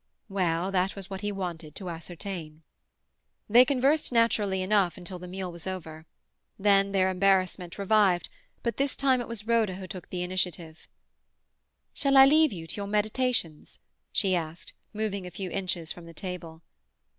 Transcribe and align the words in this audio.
Well, 0.29 0.71
that 0.71 0.95
was 0.95 1.11
what 1.11 1.21
he 1.21 1.31
wanted 1.31 1.75
to 1.75 1.87
ascertain. 1.91 2.63
They 3.47 3.63
conversed 3.63 4.11
naturally 4.11 4.63
enough 4.63 4.95
till 5.03 5.19
the 5.19 5.27
meal 5.27 5.51
was 5.51 5.67
over. 5.67 6.07
Then 6.57 6.91
their 6.91 7.11
embarrassment 7.11 7.77
revived, 7.77 8.27
but 8.63 8.77
this 8.77 8.95
time 8.95 9.21
it 9.21 9.27
was 9.27 9.45
Rhoda 9.45 9.75
who 9.75 9.85
took 9.85 10.09
the 10.09 10.23
initiative. 10.23 10.87
"Shall 11.93 12.17
I 12.17 12.25
leave 12.25 12.51
you 12.51 12.65
to 12.65 12.75
your 12.77 12.87
meditations?" 12.87 13.77
she 14.11 14.35
asked, 14.35 14.73
moving 14.91 15.27
a 15.27 15.29
few 15.29 15.51
inches 15.51 15.91
from 15.91 16.07
the 16.07 16.15
table. 16.15 16.63